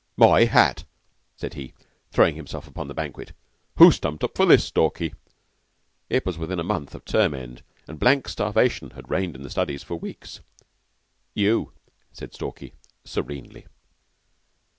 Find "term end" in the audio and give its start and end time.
7.05-7.61